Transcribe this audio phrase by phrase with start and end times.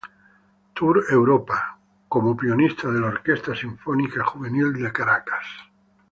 [0.73, 1.77] Tour Europa:
[2.09, 5.45] Como Pianista de la Orquesta Sinfónica Juvenil de Caracas.